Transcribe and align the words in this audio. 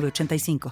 3985. 0.00 0.70